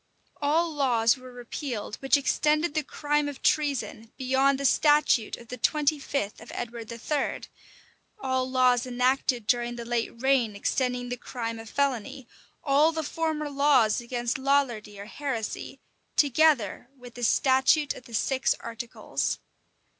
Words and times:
All 0.41 0.73
laws 0.73 1.15
were 1.15 1.31
repealed 1.31 1.97
which 1.97 2.17
extended 2.17 2.73
the 2.73 2.81
crime 2.83 3.29
of 3.29 3.43
treason 3.43 4.11
beyond 4.17 4.59
the 4.59 4.65
statute 4.65 5.37
of 5.37 5.49
the 5.49 5.57
twenty 5.59 5.99
fifth 5.99 6.41
of 6.41 6.51
Edward 6.55 6.91
III.;[] 6.91 7.41
all 8.17 8.49
laws 8.49 8.87
enacted 8.87 9.45
during 9.45 9.75
the 9.75 9.85
late 9.85 10.09
reign 10.23 10.55
extending 10.55 11.09
the 11.09 11.17
crime 11.17 11.59
of 11.59 11.69
felony; 11.69 12.27
all 12.63 12.91
the 12.91 13.03
former 13.03 13.47
laws 13.51 14.01
against 14.01 14.39
Lollardy 14.39 14.97
or 14.99 15.05
heresy, 15.05 15.79
together 16.15 16.89
with 16.97 17.13
the 17.13 17.23
statute 17.23 17.93
of 17.93 18.05
the 18.05 18.15
six 18.15 18.55
articles. 18.59 19.37